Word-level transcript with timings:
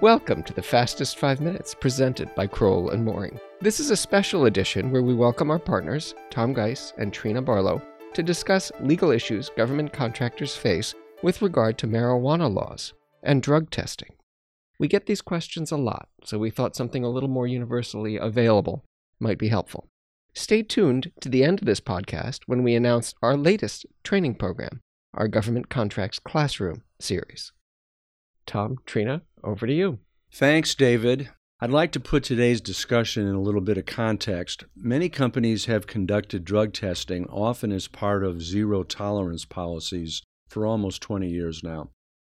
Welcome 0.00 0.42
to 0.42 0.52
the 0.52 0.60
Fastest 0.60 1.18
5 1.18 1.40
Minutes 1.40 1.72
presented 1.72 2.34
by 2.34 2.48
Crowell 2.48 2.90
and 2.90 3.04
Moring. 3.04 3.38
This 3.60 3.78
is 3.78 3.90
a 3.90 3.96
special 3.96 4.46
edition 4.46 4.90
where 4.90 5.04
we 5.04 5.14
welcome 5.14 5.52
our 5.52 5.58
partners, 5.58 6.16
Tom 6.30 6.52
Gies 6.52 6.92
and 6.98 7.12
Trina 7.12 7.40
Barlow, 7.40 7.80
to 8.12 8.22
discuss 8.22 8.72
legal 8.80 9.12
issues 9.12 9.50
government 9.56 9.92
contractors 9.92 10.56
face 10.56 10.96
with 11.22 11.40
regard 11.40 11.78
to 11.78 11.86
marijuana 11.86 12.52
laws 12.52 12.92
and 13.22 13.40
drug 13.40 13.70
testing. 13.70 14.10
We 14.80 14.88
get 14.88 15.06
these 15.06 15.22
questions 15.22 15.70
a 15.70 15.76
lot, 15.76 16.08
so 16.24 16.38
we 16.38 16.50
thought 16.50 16.74
something 16.74 17.04
a 17.04 17.10
little 17.10 17.30
more 17.30 17.46
universally 17.46 18.16
available 18.16 18.84
might 19.20 19.38
be 19.38 19.48
helpful. 19.48 19.86
Stay 20.34 20.64
tuned 20.64 21.12
to 21.20 21.28
the 21.28 21.44
end 21.44 21.60
of 21.60 21.66
this 21.66 21.80
podcast 21.80 22.40
when 22.46 22.64
we 22.64 22.74
announce 22.74 23.14
our 23.22 23.36
latest 23.36 23.86
training 24.02 24.34
program, 24.34 24.80
our 25.14 25.28
Government 25.28 25.68
Contracts 25.68 26.18
Classroom 26.18 26.82
series. 26.98 27.52
Tom, 28.46 28.78
Trina, 28.86 29.22
over 29.42 29.66
to 29.66 29.72
you. 29.72 29.98
Thanks, 30.32 30.74
David. 30.74 31.30
I'd 31.60 31.70
like 31.70 31.92
to 31.92 32.00
put 32.00 32.24
today's 32.24 32.60
discussion 32.60 33.26
in 33.26 33.34
a 33.34 33.40
little 33.40 33.60
bit 33.60 33.78
of 33.78 33.86
context. 33.86 34.64
Many 34.76 35.08
companies 35.08 35.66
have 35.66 35.86
conducted 35.86 36.44
drug 36.44 36.72
testing, 36.72 37.26
often 37.26 37.72
as 37.72 37.88
part 37.88 38.24
of 38.24 38.42
zero 38.42 38.82
tolerance 38.82 39.44
policies, 39.44 40.22
for 40.48 40.66
almost 40.66 41.00
20 41.02 41.28
years 41.28 41.62
now. 41.62 41.90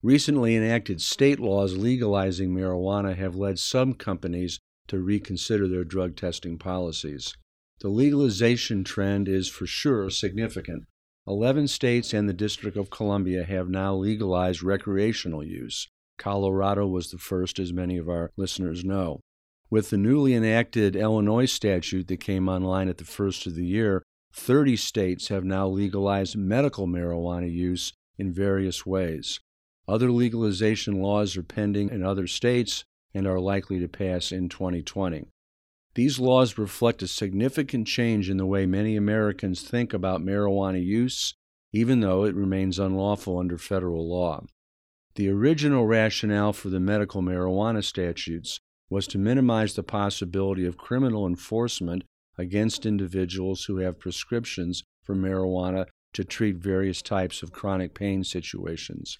Recently 0.03 0.55
enacted 0.55 1.01
state 1.01 1.41
laws 1.41 1.77
legalizing 1.77 2.51
marijuana 2.55 3.17
have 3.17 3.35
led 3.35 3.59
some 3.59 3.95
companies 3.95 4.61
to 4.89 5.01
reconsider 5.01 5.67
their 5.67 5.85
drug 5.85 6.15
testing 6.15 6.59
policies. 6.59 7.35
The 7.81 7.89
legalization 7.89 8.85
trend 8.85 9.29
is 9.29 9.49
for 9.49 9.67
sure 9.67 10.09
significant. 10.11 10.85
11 11.27 11.69
states 11.69 12.15
and 12.15 12.29
the 12.29 12.33
District 12.33 12.77
of 12.77 12.91
Columbia 12.91 13.45
have 13.45 13.69
now 13.69 13.95
legalized 13.95 14.63
recreational 14.63 15.43
use. 15.43 15.89
Colorado 16.19 16.87
was 16.87 17.11
the 17.11 17.19
first, 17.19 17.59
as 17.59 17.73
many 17.73 17.97
of 17.97 18.09
our 18.09 18.31
listeners 18.37 18.85
know. 18.85 19.21
With 19.69 19.91
the 19.91 19.97
newly 19.97 20.35
enacted 20.35 20.95
Illinois 20.95 21.47
statute 21.47 22.09
that 22.09 22.19
came 22.19 22.49
online 22.49 22.89
at 22.89 22.99
the 22.99 23.05
first 23.05 23.47
of 23.47 23.55
the 23.55 23.65
year, 23.65 24.03
30 24.33 24.77
states 24.77 25.29
have 25.29 25.45
now 25.45 25.67
legalized 25.67 26.37
medical 26.37 26.87
marijuana 26.87 27.53
use 27.53 27.93
in 28.19 28.33
various 28.33 28.87
ways. 28.87 29.41
Other 29.89 30.11
legalization 30.11 31.01
laws 31.01 31.37
are 31.37 31.43
pending 31.43 31.91
in 31.91 32.03
other 32.03 32.27
states 32.27 32.85
and 33.15 33.27
are 33.27 33.41
likely 33.41 33.81
to 33.81 33.89
pass 33.89 34.33
in 34.33 34.49
2020. 34.49 35.27
These 35.95 36.19
laws 36.19 36.59
reflect 36.59 37.03
a 37.03 37.09
significant 37.09 37.87
change 37.87 38.29
in 38.29 38.37
the 38.37 38.45
way 38.45 38.67
many 38.67 38.97
Americans 38.97 39.63
think 39.63 39.95
about 39.95 40.21
marijuana 40.21 40.85
use, 40.85 41.35
even 41.73 42.01
though 42.01 42.25
it 42.25 42.35
remains 42.35 42.79
unlawful 42.79 43.39
under 43.39 43.57
federal 43.57 44.07
law. 44.09 44.45
The 45.17 45.31
original 45.31 45.87
rationale 45.87 46.53
for 46.53 46.69
the 46.69 46.79
medical 46.79 47.23
marijuana 47.23 47.83
statutes 47.83 48.61
was 48.91 49.07
to 49.07 49.19
minimize 49.19 49.73
the 49.73 49.83
possibility 49.83 50.67
of 50.67 50.77
criminal 50.77 51.27
enforcement 51.27 52.05
against 52.37 52.85
individuals 52.85 53.65
who 53.65 53.79
have 53.79 53.99
prescriptions 53.99 54.85
for 55.03 55.15
marijuana 55.15 55.87
to 56.13 56.23
treat 56.23 56.57
various 56.57 57.01
types 57.01 57.43
of 57.43 57.51
chronic 57.51 57.95
pain 57.95 58.25
situations. 58.25 59.19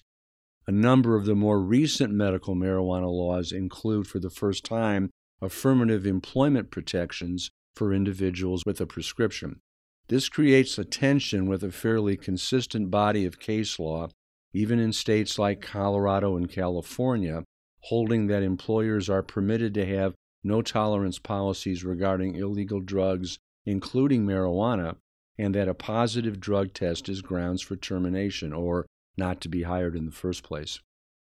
A 0.67 0.71
number 0.71 1.15
of 1.15 1.25
the 1.25 1.33
more 1.33 1.59
recent 1.59 2.13
medical 2.13 2.55
marijuana 2.55 3.11
laws 3.11 3.51
include, 3.51 4.05
for 4.05 4.19
the 4.19 4.29
first 4.29 4.63
time, 4.63 5.09
affirmative 5.41 6.05
employment 6.05 6.69
protections 6.69 7.49
for 7.75 7.91
individuals 7.91 8.61
with 8.67 8.79
a 8.79 8.85
prescription. 8.85 9.61
This 10.09 10.29
creates 10.29 10.77
a 10.77 10.85
tension 10.85 11.47
with 11.47 11.63
a 11.63 11.71
fairly 11.71 12.17
consistent 12.17 12.91
body 12.91 13.25
of 13.25 13.39
case 13.39 13.79
law 13.79 14.09
even 14.53 14.79
in 14.79 14.93
states 14.93 15.37
like 15.37 15.61
Colorado 15.61 16.35
and 16.37 16.49
California, 16.49 17.43
holding 17.81 18.27
that 18.27 18.43
employers 18.43 19.09
are 19.09 19.23
permitted 19.23 19.73
to 19.73 19.85
have 19.85 20.15
no 20.43 20.61
tolerance 20.61 21.19
policies 21.19 21.83
regarding 21.83 22.35
illegal 22.35 22.79
drugs, 22.79 23.37
including 23.65 24.25
marijuana, 24.25 24.95
and 25.37 25.53
that 25.53 25.67
a 25.67 25.73
positive 25.73 26.39
drug 26.39 26.73
test 26.73 27.09
is 27.09 27.21
grounds 27.21 27.61
for 27.61 27.75
termination 27.75 28.53
or 28.53 28.85
not 29.17 29.41
to 29.41 29.49
be 29.49 29.63
hired 29.63 29.95
in 29.95 30.05
the 30.05 30.11
first 30.11 30.43
place. 30.43 30.79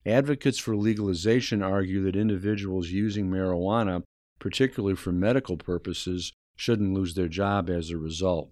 Advocates 0.06 0.60
for 0.60 0.76
legalization 0.76 1.62
argue 1.62 2.04
that 2.04 2.16
individuals 2.16 2.90
using 2.90 3.30
marijuana, 3.30 4.04
particularly 4.40 4.96
for 4.96 5.12
medical 5.12 5.56
purposes, 5.56 6.34
shouldn't 6.56 6.94
lose 6.94 7.14
their 7.14 7.30
job 7.30 7.70
as 7.70 7.90
a 7.90 7.98
result. 7.98 8.52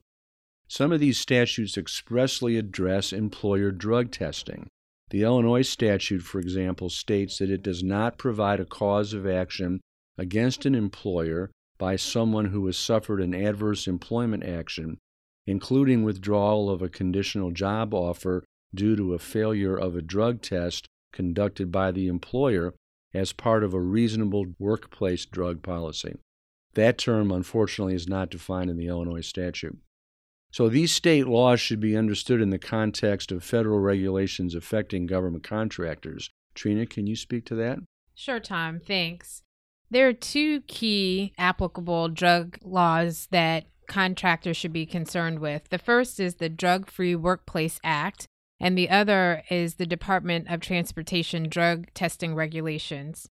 Some 0.74 0.94
of 0.94 1.02
these 1.02 1.20
statutes 1.20 1.78
expressly 1.78 2.56
address 2.56 3.12
employer 3.12 3.74
drug 3.74 4.10
testing. 4.10 4.70
The 5.10 5.24
Illinois 5.24 5.64
statute, 5.64 6.22
for 6.22 6.40
example, 6.40 6.90
states 6.90 7.40
that 7.40 7.50
it 7.50 7.62
does 7.62 7.84
not 7.84 8.18
provide 8.18 8.62
a 8.62 8.66
cause 8.66 9.14
of 9.14 9.28
action 9.28 9.82
against 10.18 10.66
an 10.66 10.74
employer 10.74 11.52
by 11.78 11.98
someone 11.98 12.46
who 12.46 12.66
has 12.68 12.78
suffered 12.78 13.20
an 13.20 13.34
adverse 13.34 13.86
employment 13.86 14.46
action, 14.46 14.98
including 15.46 16.06
withdrawal 16.06 16.70
of 16.70 16.82
a 16.82 16.88
conditional 16.88 17.52
job 17.52 17.94
offer 17.94 18.46
due 18.74 18.96
to 18.96 19.14
a 19.14 19.20
failure 19.20 19.76
of 19.76 19.98
a 19.98 20.02
drug 20.02 20.42
test 20.42 20.88
conducted 21.12 21.70
by 21.70 21.92
the 21.92 22.08
employer 22.08 22.74
as 23.14 23.34
part 23.34 23.66
of 23.66 23.74
a 23.74 23.82
reasonable 23.82 24.46
workplace 24.58 25.26
drug 25.26 25.62
policy. 25.62 26.16
That 26.76 26.98
term, 26.98 27.30
unfortunately, 27.30 27.96
is 27.96 28.08
not 28.08 28.32
defined 28.32 28.70
in 28.70 28.78
the 28.78 28.88
Illinois 28.88 29.20
statute. 29.20 29.78
So 30.52 30.68
these 30.68 30.94
state 30.94 31.28
laws 31.28 31.62
should 31.62 31.80
be 31.80 31.96
understood 31.96 32.42
in 32.42 32.50
the 32.50 32.60
context 32.60 33.32
of 33.32 33.44
federal 33.44 33.80
regulations 33.80 34.54
affecting 34.54 35.06
government 35.06 35.44
contractors. 35.44 36.30
Trina, 36.54 36.86
can 36.86 37.08
you 37.08 37.16
speak 37.16 37.46
to 37.46 37.56
that? 37.56 37.80
Sure, 38.14 38.40
Tom. 38.40 38.80
Thanks. 38.86 39.44
There 39.90 40.08
are 40.08 40.14
two 40.14 40.62
key 40.62 41.34
applicable 41.38 42.10
drug 42.10 42.58
laws 42.64 43.28
that 43.32 43.66
contractors 43.88 44.56
should 44.56 44.74
be 44.74 44.86
concerned 44.86 45.40
with. 45.40 45.70
The 45.70 45.78
first 45.78 46.20
is 46.20 46.36
the 46.36 46.50
Drug 46.50 46.90
Free 46.90 47.16
Workplace 47.16 47.80
Act, 47.84 48.28
and 48.60 48.78
the 48.78 48.90
other 48.90 49.44
is 49.50 49.76
the 49.76 49.86
Department 49.86 50.50
of 50.50 50.62
Transportation 50.62 51.50
Drug 51.50 51.88
Testing 51.94 52.36
Regulations. 52.36 53.28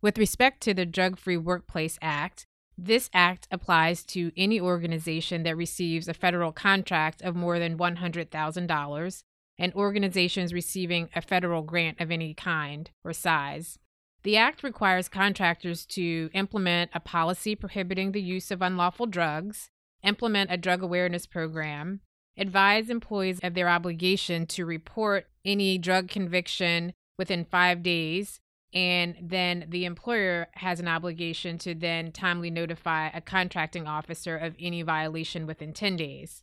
With 0.00 0.18
respect 0.18 0.60
to 0.62 0.74
the 0.74 0.86
Drug 0.86 1.18
Free 1.18 1.36
Workplace 1.36 1.98
Act, 2.00 2.46
this 2.80 3.10
act 3.12 3.48
applies 3.50 4.04
to 4.04 4.30
any 4.36 4.60
organization 4.60 5.42
that 5.42 5.56
receives 5.56 6.06
a 6.06 6.14
federal 6.14 6.52
contract 6.52 7.20
of 7.22 7.34
more 7.34 7.58
than 7.58 7.76
$100,000 7.76 9.22
and 9.58 9.74
organizations 9.74 10.54
receiving 10.54 11.08
a 11.16 11.20
federal 11.20 11.62
grant 11.62 12.00
of 12.00 12.12
any 12.12 12.34
kind 12.34 12.90
or 13.02 13.12
size. 13.12 13.80
The 14.22 14.36
act 14.36 14.62
requires 14.62 15.08
contractors 15.08 15.84
to 15.86 16.30
implement 16.32 16.92
a 16.94 17.00
policy 17.00 17.56
prohibiting 17.56 18.12
the 18.12 18.22
use 18.22 18.52
of 18.52 18.62
unlawful 18.62 19.06
drugs, 19.06 19.70
implement 20.04 20.52
a 20.52 20.56
drug 20.56 20.80
awareness 20.80 21.26
program, 21.26 22.00
advise 22.36 22.88
employees 22.88 23.40
of 23.42 23.54
their 23.54 23.68
obligation 23.68 24.46
to 24.46 24.64
report 24.64 25.26
any 25.44 25.78
drug 25.78 26.08
conviction 26.08 26.92
within 27.18 27.44
five 27.44 27.82
days, 27.82 28.38
and 28.74 29.16
then 29.20 29.64
the 29.68 29.84
employer 29.84 30.48
has 30.52 30.78
an 30.78 30.88
obligation 30.88 31.56
to 31.58 31.74
then 31.74 32.12
timely 32.12 32.50
notify 32.50 33.08
a 33.08 33.20
contracting 33.20 33.86
officer 33.86 34.36
of 34.36 34.54
any 34.60 34.82
violation 34.82 35.46
within 35.46 35.72
10 35.72 35.96
days. 35.96 36.42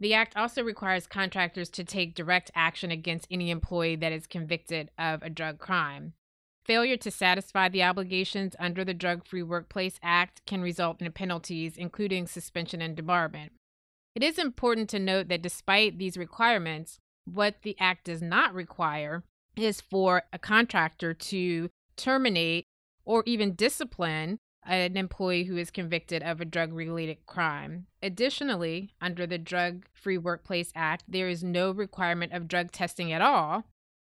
The 0.00 0.14
Act 0.14 0.36
also 0.36 0.62
requires 0.62 1.06
contractors 1.06 1.68
to 1.70 1.84
take 1.84 2.14
direct 2.14 2.50
action 2.54 2.90
against 2.90 3.26
any 3.30 3.50
employee 3.50 3.96
that 3.96 4.12
is 4.12 4.26
convicted 4.26 4.90
of 4.98 5.22
a 5.22 5.30
drug 5.30 5.58
crime. 5.58 6.12
Failure 6.64 6.96
to 6.98 7.10
satisfy 7.10 7.68
the 7.68 7.82
obligations 7.82 8.54
under 8.58 8.84
the 8.84 8.94
Drug 8.94 9.24
Free 9.24 9.42
Workplace 9.42 9.98
Act 10.02 10.44
can 10.46 10.60
result 10.60 11.00
in 11.00 11.10
penalties, 11.12 11.76
including 11.76 12.26
suspension 12.26 12.82
and 12.82 12.94
debarment. 12.96 13.52
It 14.14 14.22
is 14.22 14.38
important 14.38 14.90
to 14.90 14.98
note 14.98 15.28
that 15.28 15.42
despite 15.42 15.98
these 15.98 16.18
requirements, 16.18 16.98
what 17.24 17.62
the 17.62 17.76
Act 17.80 18.04
does 18.04 18.20
not 18.20 18.54
require 18.54 19.24
is 19.58 19.80
for 19.80 20.22
a 20.32 20.38
contractor 20.38 21.14
to 21.14 21.70
terminate 21.96 22.66
or 23.04 23.22
even 23.26 23.54
discipline 23.54 24.38
an 24.66 24.96
employee 24.96 25.44
who 25.44 25.56
is 25.56 25.70
convicted 25.70 26.22
of 26.22 26.40
a 26.40 26.44
drug 26.44 26.72
related 26.72 27.24
crime. 27.26 27.86
Additionally, 28.02 28.90
under 29.00 29.26
the 29.26 29.38
Drug 29.38 29.86
Free 29.94 30.18
Workplace 30.18 30.72
Act, 30.74 31.04
there 31.08 31.28
is 31.28 31.42
no 31.42 31.70
requirement 31.70 32.32
of 32.32 32.48
drug 32.48 32.70
testing 32.70 33.10
at 33.10 33.22
all 33.22 33.64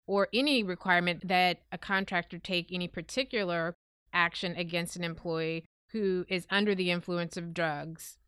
or 0.06 0.28
any 0.32 0.62
requirement 0.62 1.28
that 1.28 1.60
a 1.70 1.78
contractor 1.78 2.38
take 2.38 2.72
any 2.72 2.88
particular 2.88 3.74
action 4.12 4.56
against 4.56 4.96
an 4.96 5.04
employee 5.04 5.64
who 5.92 6.24
is 6.28 6.46
under 6.50 6.74
the 6.74 6.90
influence 6.90 7.36
of 7.36 7.54
drugs. 7.54 8.18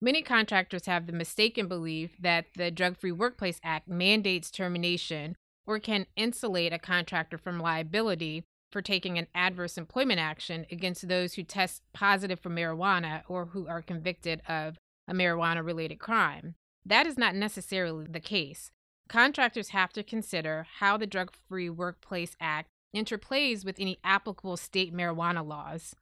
Many 0.00 0.22
contractors 0.22 0.86
have 0.86 1.06
the 1.06 1.12
mistaken 1.12 1.66
belief 1.66 2.16
that 2.20 2.46
the 2.56 2.70
Drug 2.70 2.98
Free 2.98 3.12
Workplace 3.12 3.58
Act 3.64 3.88
mandates 3.88 4.50
termination 4.50 5.34
or 5.66 5.78
can 5.78 6.06
insulate 6.16 6.72
a 6.72 6.78
contractor 6.78 7.38
from 7.38 7.58
liability 7.58 8.44
for 8.70 8.82
taking 8.82 9.18
an 9.18 9.28
adverse 9.34 9.78
employment 9.78 10.18
action 10.18 10.66
against 10.70 11.08
those 11.08 11.34
who 11.34 11.42
test 11.42 11.82
positive 11.92 12.40
for 12.40 12.50
marijuana 12.50 13.22
or 13.28 13.46
who 13.46 13.66
are 13.68 13.80
convicted 13.80 14.42
of 14.48 14.78
a 15.06 15.14
marijuana 15.14 15.64
related 15.64 15.98
crime. 15.98 16.54
That 16.84 17.06
is 17.06 17.16
not 17.16 17.34
necessarily 17.34 18.06
the 18.06 18.20
case. 18.20 18.70
Contractors 19.08 19.68
have 19.68 19.92
to 19.92 20.02
consider 20.02 20.66
how 20.78 20.96
the 20.96 21.06
Drug 21.06 21.32
Free 21.48 21.70
Workplace 21.70 22.36
Act 22.40 22.68
interplays 22.94 23.64
with 23.64 23.76
any 23.78 23.98
applicable 24.02 24.56
state 24.56 24.94
marijuana 24.94 25.46
laws. 25.46 25.94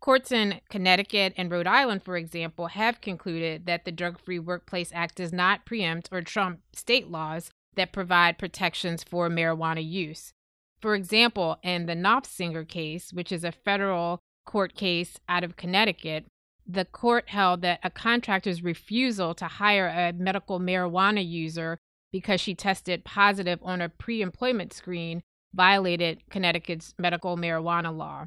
Courts 0.00 0.30
in 0.30 0.60
Connecticut 0.68 1.34
and 1.36 1.50
Rhode 1.50 1.66
Island, 1.66 2.02
for 2.02 2.16
example, 2.16 2.68
have 2.68 3.00
concluded 3.00 3.66
that 3.66 3.84
the 3.84 3.92
Drug 3.92 4.18
Free 4.20 4.38
Workplace 4.38 4.92
Act 4.94 5.16
does 5.16 5.32
not 5.32 5.64
preempt 5.64 6.08
or 6.12 6.22
trump 6.22 6.60
state 6.72 7.10
laws 7.10 7.50
that 7.78 7.92
provide 7.92 8.38
protections 8.38 9.02
for 9.02 9.28
marijuana 9.30 9.86
use. 9.88 10.32
For 10.80 10.94
example, 10.94 11.58
in 11.62 11.86
the 11.86 11.94
Noffsinger 11.94 12.68
case, 12.68 13.12
which 13.12 13.32
is 13.32 13.44
a 13.44 13.52
federal 13.52 14.20
court 14.44 14.74
case 14.74 15.18
out 15.28 15.44
of 15.44 15.56
Connecticut, 15.56 16.26
the 16.66 16.84
court 16.84 17.30
held 17.30 17.62
that 17.62 17.80
a 17.82 17.90
contractor's 17.90 18.62
refusal 18.62 19.34
to 19.34 19.46
hire 19.46 19.88
a 19.88 20.12
medical 20.12 20.60
marijuana 20.60 21.26
user 21.26 21.78
because 22.12 22.40
she 22.40 22.54
tested 22.54 23.04
positive 23.04 23.58
on 23.62 23.80
a 23.80 23.88
pre 23.88 24.22
employment 24.22 24.72
screen 24.72 25.22
violated 25.54 26.22
Connecticut's 26.30 26.94
medical 26.98 27.36
marijuana 27.36 27.94
law. 27.96 28.26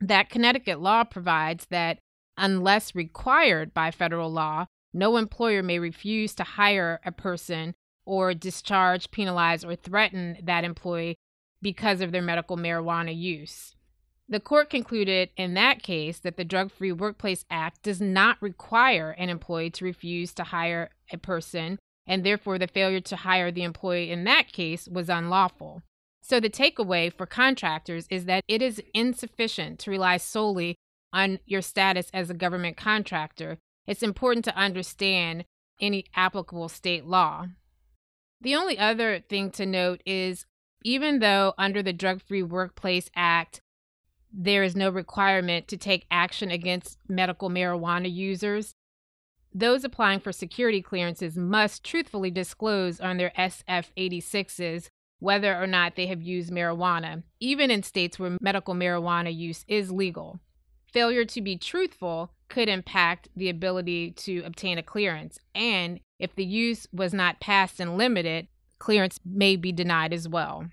That 0.00 0.30
Connecticut 0.30 0.80
law 0.80 1.04
provides 1.04 1.66
that 1.70 1.98
unless 2.36 2.94
required 2.94 3.74
by 3.74 3.90
federal 3.90 4.30
law, 4.30 4.66
no 4.92 5.16
employer 5.16 5.62
may 5.62 5.78
refuse 5.78 6.34
to 6.34 6.44
hire 6.44 7.00
a 7.04 7.12
person 7.12 7.74
or 8.04 8.34
discharge, 8.34 9.10
penalize, 9.10 9.64
or 9.64 9.76
threaten 9.76 10.38
that 10.42 10.64
employee 10.64 11.16
because 11.62 12.00
of 12.00 12.12
their 12.12 12.22
medical 12.22 12.56
marijuana 12.56 13.16
use. 13.16 13.74
The 14.28 14.40
court 14.40 14.70
concluded 14.70 15.30
in 15.36 15.54
that 15.54 15.82
case 15.82 16.20
that 16.20 16.36
the 16.36 16.44
Drug 16.44 16.70
Free 16.70 16.92
Workplace 16.92 17.44
Act 17.50 17.82
does 17.82 18.00
not 18.00 18.40
require 18.40 19.10
an 19.18 19.28
employee 19.28 19.70
to 19.70 19.84
refuse 19.84 20.32
to 20.34 20.44
hire 20.44 20.90
a 21.12 21.18
person, 21.18 21.80
and 22.06 22.24
therefore 22.24 22.56
the 22.56 22.68
failure 22.68 23.00
to 23.00 23.16
hire 23.16 23.50
the 23.50 23.64
employee 23.64 24.10
in 24.10 24.22
that 24.24 24.52
case 24.52 24.88
was 24.88 25.08
unlawful. 25.08 25.82
So, 26.22 26.38
the 26.38 26.50
takeaway 26.50 27.12
for 27.12 27.26
contractors 27.26 28.06
is 28.08 28.26
that 28.26 28.44
it 28.46 28.62
is 28.62 28.80
insufficient 28.94 29.80
to 29.80 29.90
rely 29.90 30.16
solely 30.18 30.76
on 31.12 31.40
your 31.44 31.62
status 31.62 32.08
as 32.14 32.30
a 32.30 32.34
government 32.34 32.76
contractor. 32.76 33.58
It's 33.86 34.02
important 34.02 34.44
to 34.44 34.56
understand 34.56 35.44
any 35.80 36.04
applicable 36.14 36.68
state 36.68 37.04
law. 37.04 37.46
The 38.40 38.54
only 38.54 38.78
other 38.78 39.20
thing 39.20 39.50
to 39.52 39.66
note 39.66 40.02
is 40.06 40.46
even 40.82 41.18
though 41.18 41.52
under 41.58 41.82
the 41.82 41.92
Drug 41.92 42.22
Free 42.22 42.42
Workplace 42.42 43.10
Act, 43.14 43.60
there 44.32 44.62
is 44.62 44.76
no 44.76 44.88
requirement 44.90 45.68
to 45.68 45.76
take 45.76 46.06
action 46.10 46.50
against 46.50 46.98
medical 47.08 47.50
marijuana 47.50 48.12
users, 48.12 48.74
those 49.52 49.82
applying 49.84 50.20
for 50.20 50.32
security 50.32 50.80
clearances 50.80 51.36
must 51.36 51.82
truthfully 51.82 52.30
disclose 52.30 53.00
on 53.00 53.16
their 53.16 53.32
SF 53.36 53.86
86s 53.96 54.88
whether 55.18 55.60
or 55.60 55.66
not 55.66 55.96
they 55.96 56.06
have 56.06 56.22
used 56.22 56.50
marijuana, 56.50 57.22
even 57.40 57.70
in 57.70 57.82
states 57.82 58.18
where 58.18 58.38
medical 58.40 58.74
marijuana 58.74 59.34
use 59.34 59.64
is 59.68 59.90
legal. 59.90 60.40
Failure 60.86 61.24
to 61.26 61.40
be 61.42 61.56
truthful 61.56 62.32
could 62.48 62.68
impact 62.68 63.28
the 63.36 63.48
ability 63.48 64.12
to 64.12 64.40
obtain 64.40 64.78
a 64.78 64.82
clearance, 64.82 65.38
and 65.54 66.00
if 66.20 66.34
the 66.36 66.44
use 66.44 66.86
was 66.92 67.12
not 67.12 67.40
past 67.40 67.80
and 67.80 67.96
limited, 67.96 68.46
clearance 68.78 69.18
may 69.24 69.56
be 69.56 69.72
denied 69.72 70.12
as 70.12 70.28
well. 70.28 70.66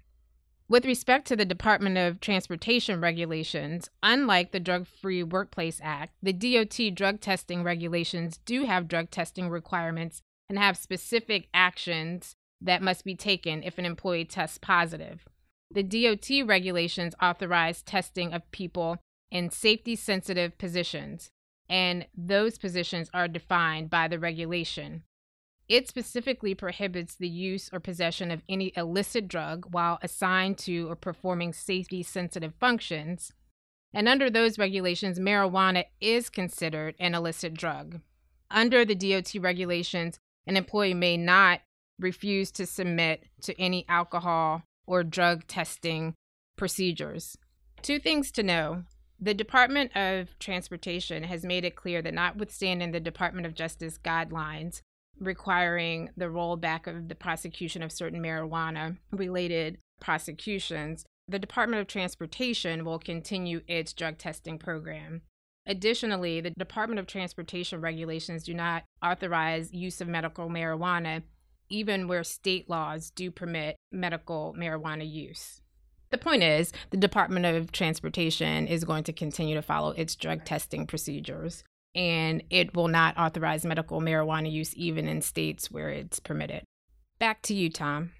With 0.69 0.85
respect 0.85 1.25
to 1.27 1.37
the 1.37 1.45
Department 1.45 1.97
of 1.97 2.19
Transportation 2.19 2.99
regulations, 2.99 3.89
unlike 4.03 4.51
the 4.51 4.59
Drug 4.59 4.85
Free 4.85 5.23
Workplace 5.23 5.79
Act, 5.81 6.13
the 6.21 6.33
DOT 6.33 6.93
drug 6.93 7.21
testing 7.21 7.63
regulations 7.63 8.39
do 8.45 8.65
have 8.65 8.89
drug 8.89 9.09
testing 9.09 9.49
requirements 9.49 10.21
and 10.49 10.59
have 10.59 10.75
specific 10.75 11.47
actions 11.53 12.35
that 12.59 12.81
must 12.81 13.05
be 13.05 13.15
taken 13.15 13.63
if 13.63 13.77
an 13.77 13.85
employee 13.85 14.25
tests 14.25 14.57
positive. 14.57 15.25
The 15.71 15.83
DOT 15.83 16.45
regulations 16.45 17.15
authorize 17.21 17.81
testing 17.81 18.33
of 18.33 18.51
people 18.51 18.97
in 19.31 19.49
safety 19.49 19.95
sensitive 19.95 20.57
positions, 20.57 21.29
and 21.69 22.07
those 22.15 22.57
positions 22.57 23.09
are 23.13 23.27
defined 23.27 23.89
by 23.89 24.07
the 24.07 24.19
regulation. 24.19 25.03
It 25.69 25.87
specifically 25.87 26.55
prohibits 26.55 27.15
the 27.15 27.27
use 27.27 27.69
or 27.73 27.79
possession 27.79 28.31
of 28.31 28.41
any 28.47 28.71
illicit 28.77 29.27
drug 29.27 29.67
while 29.71 29.99
assigned 30.01 30.57
to 30.59 30.89
or 30.89 30.95
performing 30.95 31.51
safety 31.51 32.03
sensitive 32.03 32.53
functions. 32.59 33.33
And 33.93 34.07
under 34.07 34.29
those 34.29 34.57
regulations, 34.57 35.19
marijuana 35.19 35.85
is 35.99 36.29
considered 36.29 36.95
an 36.99 37.15
illicit 37.15 37.53
drug. 37.53 37.99
Under 38.49 38.85
the 38.85 38.95
DOT 38.95 39.35
regulations, 39.41 40.19
an 40.45 40.55
employee 40.55 40.93
may 40.93 41.17
not 41.17 41.61
refuse 41.99 42.51
to 42.51 42.65
submit 42.65 43.23
to 43.41 43.59
any 43.59 43.85
alcohol 43.89 44.63
or 44.85 45.03
drug 45.03 45.47
testing 45.47 46.13
procedures. 46.57 47.37
Two 47.81 47.99
things 47.99 48.31
to 48.31 48.43
know 48.43 48.83
the 49.19 49.33
Department 49.33 49.95
of 49.97 50.37
Transportation 50.39 51.23
has 51.23 51.43
made 51.43 51.65
it 51.65 51.75
clear 51.75 52.01
that, 52.01 52.13
notwithstanding 52.13 52.91
the 52.91 52.99
Department 52.99 53.47
of 53.47 53.55
Justice 53.55 53.97
guidelines, 53.97 54.81
requiring 55.19 56.09
the 56.17 56.25
rollback 56.25 56.87
of 56.87 57.07
the 57.07 57.15
prosecution 57.15 57.81
of 57.81 57.91
certain 57.91 58.21
marijuana 58.21 58.97
related 59.11 59.77
prosecutions, 59.99 61.05
the 61.27 61.39
Department 61.39 61.81
of 61.81 61.87
Transportation 61.87 62.85
will 62.85 62.99
continue 62.99 63.61
its 63.67 63.93
drug 63.93 64.17
testing 64.17 64.57
program. 64.57 65.21
Additionally, 65.65 66.39
the 66.39 66.51
Department 66.51 66.99
of 66.99 67.07
Transportation 67.07 67.81
regulations 67.81 68.43
do 68.43 68.53
not 68.53 68.83
authorize 69.03 69.73
use 69.73 69.99
of 69.99 70.07
medical 70.07 70.47
marijuana, 70.47 71.23
even 71.69 72.07
where 72.07 72.23
state 72.23 72.69
laws 72.69 73.09
do 73.09 73.29
permit 73.29 73.75
medical 73.91 74.55
marijuana 74.57 75.09
use. 75.09 75.61
The 76.09 76.17
point 76.17 76.41
is, 76.41 76.71
the 76.91 76.97
Department 76.97 77.45
of 77.45 77.73
Transportation 77.73 78.65
is 78.65 78.85
going 78.85 79.03
to 79.03 79.13
continue 79.13 79.55
to 79.55 79.61
follow 79.61 79.91
its 79.91 80.15
drug 80.15 80.45
testing 80.45 80.87
procedures 80.87 81.65
and 81.97 82.43
it 82.51 82.75
will 82.75 82.87
not 82.87 83.17
authorize 83.17 83.65
medical 83.65 83.99
marijuana 83.99 84.51
use 84.51 84.75
even 84.75 85.07
in 85.07 85.19
states 85.19 85.71
where 85.71 85.89
it's 85.89 86.19
permitted. 86.19 86.63
Back 87.17 87.41
to 87.43 87.55
you, 87.55 87.71
Tom. 87.71 88.11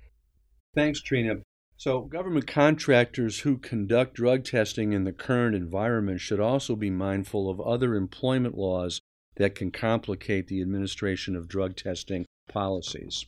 Thanks, 0.74 1.00
Trina. 1.00 1.36
So, 1.78 2.02
government 2.02 2.48
contractors 2.48 3.42
who 3.42 3.60
conduct 3.60 4.16
drug 4.16 4.44
testing 4.44 4.94
in 4.94 5.04
the 5.04 5.12
current 5.12 5.56
environment 5.56 6.22
should 6.22 6.40
also 6.40 6.76
be 6.76 6.90
mindful 6.90 7.52
of 7.52 7.62
other 7.62 7.94
employment 7.94 8.58
laws 8.58 9.00
that 9.36 9.54
can 9.54 9.70
complicate 9.70 10.48
the 10.48 10.60
administration 10.60 11.36
of 11.36 11.48
drug 11.48 11.76
testing 11.76 12.26
policies. 12.50 13.28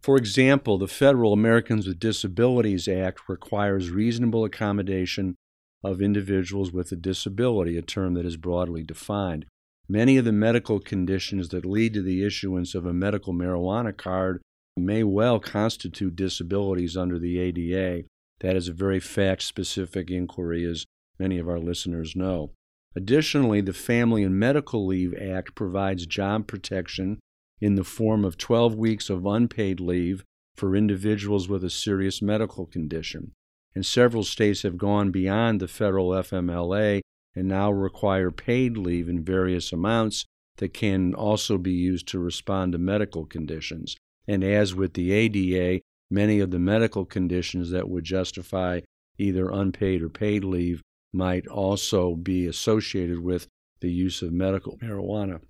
For 0.00 0.16
example, 0.16 0.78
the 0.78 0.88
Federal 0.88 1.34
Americans 1.34 1.86
with 1.86 1.98
Disabilities 1.98 2.88
Act 2.88 3.28
requires 3.28 3.90
reasonable 3.90 4.46
accommodation 4.46 5.36
of 5.84 6.00
individuals 6.00 6.72
with 6.72 6.90
a 6.92 6.96
disability, 6.96 7.76
a 7.76 7.82
term 7.82 8.14
that 8.14 8.24
is 8.24 8.38
broadly 8.38 8.82
defined. 8.82 9.44
Many 9.88 10.16
of 10.16 10.24
the 10.24 10.32
medical 10.32 10.80
conditions 10.80 11.50
that 11.50 11.64
lead 11.64 11.94
to 11.94 12.02
the 12.02 12.24
issuance 12.24 12.74
of 12.74 12.86
a 12.86 12.92
medical 12.92 13.32
marijuana 13.32 13.96
card 13.96 14.42
may 14.76 15.04
well 15.04 15.38
constitute 15.38 16.16
disabilities 16.16 16.96
under 16.96 17.18
the 17.18 17.38
ADA. 17.38 18.04
That 18.40 18.56
is 18.56 18.68
a 18.68 18.72
very 18.72 19.00
fact 19.00 19.42
specific 19.42 20.10
inquiry, 20.10 20.64
as 20.64 20.84
many 21.18 21.38
of 21.38 21.48
our 21.48 21.60
listeners 21.60 22.14
know. 22.16 22.50
Additionally, 22.96 23.60
the 23.60 23.72
Family 23.72 24.22
and 24.24 24.38
Medical 24.38 24.86
Leave 24.86 25.14
Act 25.14 25.54
provides 25.54 26.06
job 26.06 26.46
protection 26.46 27.20
in 27.60 27.76
the 27.76 27.84
form 27.84 28.24
of 28.24 28.36
12 28.36 28.74
weeks 28.74 29.08
of 29.08 29.24
unpaid 29.24 29.80
leave 29.80 30.24
for 30.56 30.74
individuals 30.74 31.48
with 31.48 31.62
a 31.62 31.70
serious 31.70 32.20
medical 32.20 32.66
condition. 32.66 33.32
And 33.74 33.84
several 33.84 34.24
states 34.24 34.62
have 34.62 34.78
gone 34.78 35.10
beyond 35.10 35.60
the 35.60 35.68
federal 35.68 36.08
FMLA 36.10 37.02
and 37.36 37.46
now 37.46 37.70
require 37.70 38.30
paid 38.30 38.76
leave 38.76 39.08
in 39.08 39.22
various 39.22 39.72
amounts 39.72 40.24
that 40.56 40.72
can 40.72 41.14
also 41.14 41.58
be 41.58 41.72
used 41.72 42.08
to 42.08 42.18
respond 42.18 42.72
to 42.72 42.78
medical 42.78 43.26
conditions. 43.26 43.94
And 44.26 44.42
as 44.42 44.74
with 44.74 44.94
the 44.94 45.12
ADA, 45.12 45.82
many 46.10 46.40
of 46.40 46.50
the 46.50 46.58
medical 46.58 47.04
conditions 47.04 47.70
that 47.70 47.88
would 47.88 48.04
justify 48.04 48.80
either 49.18 49.50
unpaid 49.50 50.02
or 50.02 50.08
paid 50.08 50.44
leave 50.44 50.82
might 51.12 51.46
also 51.46 52.14
be 52.16 52.46
associated 52.46 53.20
with 53.20 53.46
the 53.80 53.92
use 53.92 54.22
of 54.22 54.32
medical 54.32 54.78
marijuana. 54.78 55.40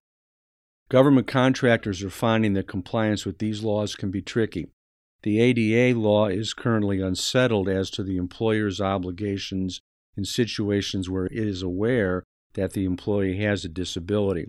Government 0.89 1.27
contractors 1.27 2.03
are 2.03 2.11
finding 2.11 2.53
that 2.55 2.69
compliance 2.69 3.25
with 3.25 3.39
these 3.39 3.63
laws 3.63 3.95
can 3.97 4.11
be 4.11 4.23
tricky. 4.23 4.69
The 5.23 5.41
ADA 5.41 5.99
law 5.99 6.27
is 6.27 6.55
currently 6.55 7.01
unsettled 7.01 7.69
as 7.69 7.91
to 7.91 8.05
the 8.05 8.17
employer's 8.17 8.81
obligations 8.81 9.81
in 10.17 10.25
situations 10.25 11.11
where 11.11 11.27
it 11.27 11.33
is 11.33 11.63
aware 11.63 12.23
that 12.55 12.73
the 12.73 12.85
employee 12.85 13.39
has 13.39 13.65
a 13.65 13.69
disability. 13.69 14.47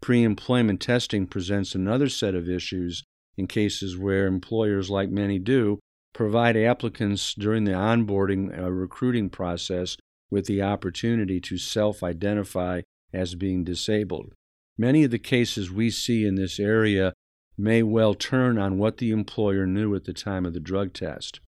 Pre 0.00 0.22
employment 0.22 0.80
testing 0.80 1.26
presents 1.26 1.74
another 1.74 2.08
set 2.08 2.34
of 2.34 2.48
issues 2.48 3.04
in 3.36 3.46
cases 3.46 3.96
where 3.96 4.26
employers, 4.26 4.90
like 4.90 5.10
many 5.10 5.38
do, 5.38 5.78
provide 6.12 6.56
applicants 6.56 7.34
during 7.34 7.64
the 7.64 7.72
onboarding 7.72 8.58
uh, 8.58 8.70
recruiting 8.70 9.30
process 9.30 9.96
with 10.30 10.46
the 10.46 10.62
opportunity 10.62 11.40
to 11.40 11.58
self 11.58 12.02
identify 12.02 12.80
as 13.12 13.34
being 13.34 13.64
disabled. 13.64 14.34
Many 14.78 15.04
of 15.04 15.10
the 15.10 15.18
cases 15.18 15.70
we 15.70 15.90
see 15.90 16.26
in 16.26 16.34
this 16.34 16.58
area 16.58 17.12
may 17.56 17.82
well 17.82 18.14
turn 18.14 18.58
on 18.58 18.78
what 18.78 18.96
the 18.96 19.10
employer 19.10 19.66
knew 19.66 19.94
at 19.94 20.04
the 20.04 20.14
time 20.14 20.46
of 20.46 20.54
the 20.54 20.60
drug 20.60 20.92
test. 20.92 21.40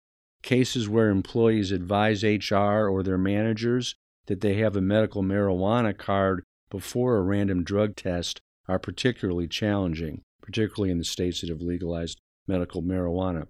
Cases 0.45 0.91
where 0.91 1.09
employees 1.09 1.73
advise 1.73 2.23
HR 2.23 2.87
or 2.87 3.03
their 3.03 3.17
managers 3.17 3.95
that 4.27 4.43
they 4.43 4.57
have 4.57 4.77
a 4.77 4.83
medical 4.83 5.23
marijuana 5.23 5.97
card 5.97 6.45
before 6.69 7.17
a 7.17 7.23
random 7.23 7.65
drug 7.65 7.97
test 7.97 8.43
are 8.69 8.79
particularly 8.79 9.49
challenging, 9.49 10.21
particularly 10.43 10.91
in 10.91 10.99
the 10.99 11.05
states 11.05 11.41
that 11.41 11.49
have 11.49 11.63
legalized 11.63 12.19
medical 12.47 12.83
marijuana. 12.83 13.47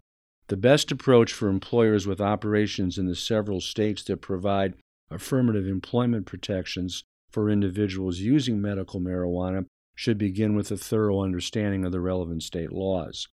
The 0.46 0.56
best 0.56 0.92
approach 0.92 1.32
for 1.32 1.48
employers 1.48 2.06
with 2.06 2.20
operations 2.20 2.96
in 2.96 3.06
the 3.06 3.16
several 3.16 3.60
states 3.60 4.04
that 4.04 4.18
provide 4.18 4.74
affirmative 5.10 5.66
employment 5.66 6.26
protections 6.26 7.02
for 7.28 7.50
individuals 7.50 8.20
using 8.20 8.62
medical 8.62 9.00
marijuana 9.00 9.66
should 9.96 10.16
begin 10.16 10.54
with 10.54 10.70
a 10.70 10.76
thorough 10.76 11.24
understanding 11.24 11.84
of 11.84 11.90
the 11.90 12.00
relevant 12.00 12.44
state 12.44 12.70
laws. 12.70 13.26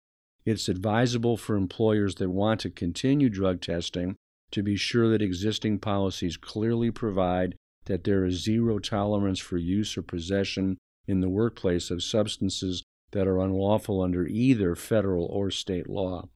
It's 0.45 0.67
advisable 0.67 1.37
for 1.37 1.55
employers 1.55 2.15
that 2.15 2.29
want 2.29 2.61
to 2.61 2.69
continue 2.69 3.29
drug 3.29 3.61
testing 3.61 4.15
to 4.51 4.63
be 4.63 4.75
sure 4.75 5.09
that 5.09 5.21
existing 5.21 5.79
policies 5.79 6.37
clearly 6.37 6.91
provide 6.91 7.55
that 7.85 8.03
there 8.03 8.25
is 8.25 8.43
zero 8.43 8.79
tolerance 8.79 9.39
for 9.39 9.57
use 9.57 9.97
or 9.97 10.01
possession 10.01 10.77
in 11.07 11.21
the 11.21 11.29
workplace 11.29 11.91
of 11.91 12.03
substances 12.03 12.83
that 13.11 13.27
are 13.27 13.39
unlawful 13.39 14.01
under 14.01 14.25
either 14.27 14.75
federal 14.75 15.25
or 15.25 15.51
state 15.51 15.89
law. 15.89 16.27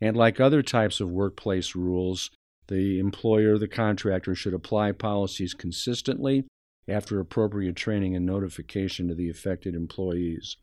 And 0.00 0.16
like 0.16 0.40
other 0.40 0.62
types 0.62 1.00
of 1.00 1.10
workplace 1.10 1.74
rules, 1.74 2.30
the 2.68 2.98
employer, 2.98 3.54
or 3.54 3.58
the 3.58 3.68
contractor, 3.68 4.34
should 4.34 4.54
apply 4.54 4.92
policies 4.92 5.54
consistently 5.54 6.44
after 6.88 7.20
appropriate 7.20 7.76
training 7.76 8.16
and 8.16 8.24
notification 8.24 9.08
to 9.08 9.14
the 9.14 9.28
affected 9.28 9.74
employees. 9.74 10.56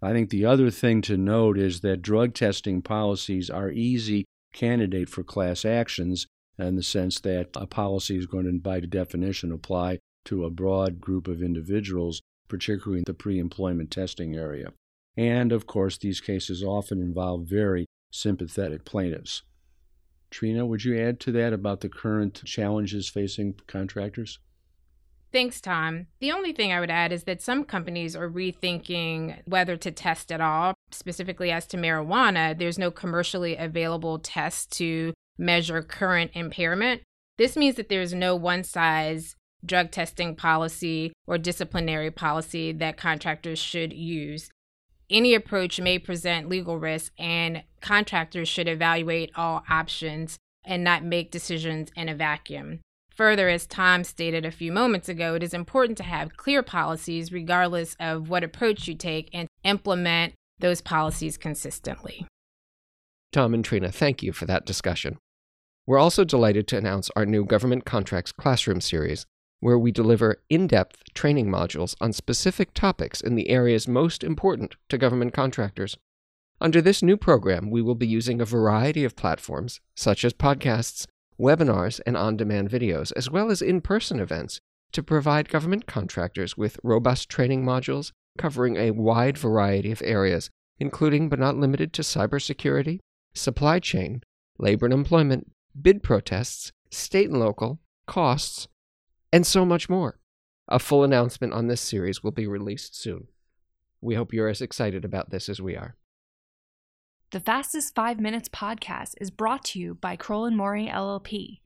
I 0.00 0.12
think 0.12 0.30
the 0.30 0.44
other 0.44 0.70
thing 0.70 1.02
to 1.02 1.16
note 1.16 1.58
is 1.58 1.80
that 1.80 2.02
drug 2.02 2.34
testing 2.34 2.82
policies 2.82 3.50
are 3.50 3.70
easy 3.70 4.24
candidate 4.52 5.08
for 5.08 5.24
class 5.24 5.64
actions 5.64 6.26
in 6.58 6.76
the 6.76 6.82
sense 6.82 7.20
that 7.20 7.48
a 7.54 7.66
policy 7.66 8.16
is 8.16 8.26
going 8.26 8.44
to, 8.46 8.52
by 8.58 8.80
definition, 8.80 9.52
apply 9.52 9.98
to 10.26 10.44
a 10.44 10.50
broad 10.50 11.00
group 11.00 11.26
of 11.26 11.42
individuals, 11.42 12.20
particularly 12.48 12.98
in 12.98 13.04
the 13.06 13.14
pre 13.14 13.38
employment 13.38 13.90
testing 13.90 14.36
area. 14.36 14.72
And 15.16 15.52
of 15.52 15.66
course, 15.66 15.98
these 15.98 16.20
cases 16.20 16.62
often 16.62 17.00
involve 17.00 17.48
very 17.48 17.86
sympathetic 18.12 18.84
plaintiffs. 18.84 19.42
Trina, 20.30 20.66
would 20.66 20.84
you 20.84 20.98
add 20.98 21.18
to 21.20 21.32
that 21.32 21.52
about 21.52 21.80
the 21.80 21.88
current 21.88 22.42
challenges 22.44 23.08
facing 23.08 23.54
contractors? 23.66 24.38
Thanks, 25.30 25.60
Tom. 25.60 26.06
The 26.20 26.32
only 26.32 26.52
thing 26.52 26.72
I 26.72 26.80
would 26.80 26.90
add 26.90 27.12
is 27.12 27.24
that 27.24 27.42
some 27.42 27.64
companies 27.64 28.16
are 28.16 28.30
rethinking 28.30 29.42
whether 29.46 29.76
to 29.76 29.90
test 29.90 30.32
at 30.32 30.40
all. 30.40 30.74
Specifically, 30.90 31.50
as 31.50 31.66
to 31.66 31.76
marijuana, 31.76 32.58
there's 32.58 32.78
no 32.78 32.90
commercially 32.90 33.56
available 33.56 34.18
test 34.18 34.72
to 34.78 35.12
measure 35.36 35.82
current 35.82 36.30
impairment. 36.34 37.02
This 37.36 37.56
means 37.56 37.76
that 37.76 37.88
there's 37.88 38.14
no 38.14 38.34
one 38.34 38.64
size 38.64 39.36
drug 39.64 39.90
testing 39.90 40.34
policy 40.34 41.12
or 41.26 41.36
disciplinary 41.36 42.10
policy 42.10 42.72
that 42.72 42.96
contractors 42.96 43.58
should 43.58 43.92
use. 43.92 44.50
Any 45.10 45.34
approach 45.34 45.80
may 45.80 45.98
present 45.98 46.48
legal 46.48 46.78
risk, 46.78 47.12
and 47.18 47.64
contractors 47.80 48.48
should 48.48 48.68
evaluate 48.68 49.30
all 49.34 49.64
options 49.68 50.38
and 50.64 50.84
not 50.84 51.02
make 51.02 51.30
decisions 51.30 51.90
in 51.96 52.08
a 52.08 52.14
vacuum. 52.14 52.80
Further, 53.18 53.48
as 53.48 53.66
Tom 53.66 54.04
stated 54.04 54.44
a 54.44 54.52
few 54.52 54.70
moments 54.70 55.08
ago, 55.08 55.34
it 55.34 55.42
is 55.42 55.52
important 55.52 55.98
to 55.98 56.04
have 56.04 56.36
clear 56.36 56.62
policies 56.62 57.32
regardless 57.32 57.96
of 57.98 58.28
what 58.30 58.44
approach 58.44 58.86
you 58.86 58.94
take 58.94 59.28
and 59.32 59.48
implement 59.64 60.34
those 60.60 60.80
policies 60.80 61.36
consistently. 61.36 62.26
Tom 63.32 63.54
and 63.54 63.64
Trina, 63.64 63.90
thank 63.90 64.22
you 64.22 64.32
for 64.32 64.44
that 64.46 64.64
discussion. 64.64 65.18
We're 65.84 65.98
also 65.98 66.22
delighted 66.22 66.68
to 66.68 66.76
announce 66.76 67.10
our 67.16 67.26
new 67.26 67.44
Government 67.44 67.84
Contracts 67.84 68.30
Classroom 68.30 68.80
series, 68.80 69.26
where 69.58 69.78
we 69.78 69.90
deliver 69.90 70.40
in 70.48 70.68
depth 70.68 71.02
training 71.12 71.48
modules 71.48 71.96
on 72.00 72.12
specific 72.12 72.72
topics 72.72 73.20
in 73.20 73.34
the 73.34 73.48
areas 73.48 73.88
most 73.88 74.22
important 74.22 74.76
to 74.90 74.96
government 74.96 75.34
contractors. 75.34 75.96
Under 76.60 76.80
this 76.80 77.02
new 77.02 77.16
program, 77.16 77.68
we 77.68 77.82
will 77.82 77.96
be 77.96 78.06
using 78.06 78.40
a 78.40 78.44
variety 78.44 79.02
of 79.02 79.16
platforms, 79.16 79.80
such 79.96 80.24
as 80.24 80.32
podcasts, 80.32 81.04
webinars, 81.40 82.00
and 82.06 82.16
on 82.16 82.36
demand 82.36 82.70
videos, 82.70 83.12
as 83.16 83.30
well 83.30 83.50
as 83.50 83.62
in 83.62 83.80
person 83.80 84.20
events, 84.20 84.60
to 84.92 85.02
provide 85.02 85.48
government 85.48 85.86
contractors 85.86 86.56
with 86.56 86.80
robust 86.82 87.28
training 87.28 87.64
modules 87.64 88.12
covering 88.38 88.76
a 88.76 88.92
wide 88.92 89.36
variety 89.36 89.90
of 89.90 90.02
areas, 90.02 90.50
including 90.78 91.28
but 91.28 91.38
not 91.38 91.56
limited 91.56 91.92
to 91.92 92.02
cybersecurity, 92.02 93.00
supply 93.34 93.78
chain, 93.78 94.22
labor 94.58 94.86
and 94.86 94.94
employment, 94.94 95.52
bid 95.80 96.02
protests, 96.02 96.72
state 96.90 97.28
and 97.28 97.38
local, 97.38 97.80
costs, 98.06 98.68
and 99.32 99.46
so 99.46 99.64
much 99.64 99.88
more. 99.88 100.18
A 100.68 100.78
full 100.78 101.04
announcement 101.04 101.52
on 101.52 101.66
this 101.66 101.80
series 101.80 102.22
will 102.22 102.30
be 102.30 102.46
released 102.46 102.98
soon. 102.98 103.28
We 104.00 104.14
hope 104.14 104.32
you're 104.32 104.48
as 104.48 104.62
excited 104.62 105.04
about 105.04 105.30
this 105.30 105.48
as 105.48 105.60
we 105.60 105.76
are. 105.76 105.96
The 107.30 107.40
Fastest 107.40 107.94
Five 107.94 108.18
Minutes 108.18 108.48
podcast 108.48 109.12
is 109.20 109.30
brought 109.30 109.62
to 109.66 109.78
you 109.78 109.94
by 109.96 110.16
Crowell 110.16 110.46
and 110.46 110.56
Moring 110.56 110.88
LLP. 110.88 111.60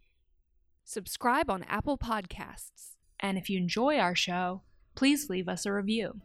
Subscribe 0.84 1.48
on 1.48 1.62
Apple 1.68 1.96
Podcasts. 1.96 2.96
And 3.20 3.38
if 3.38 3.48
you 3.48 3.58
enjoy 3.58 3.98
our 3.98 4.16
show, 4.16 4.62
please 4.96 5.30
leave 5.30 5.48
us 5.48 5.64
a 5.64 5.72
review. 5.72 6.20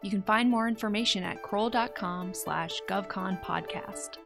You 0.00 0.10
can 0.10 0.22
find 0.22 0.48
more 0.48 0.68
information 0.68 1.24
at 1.24 1.42
crowell.com 1.42 2.34
slash 2.34 2.80
govconpodcast. 2.88 4.18